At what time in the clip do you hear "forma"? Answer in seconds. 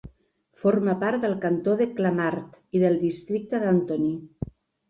0.61-0.95